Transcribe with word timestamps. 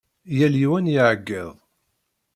Yal 0.37 0.55
yiwen 0.59 0.91
iɛeggeḍ. 0.93 1.55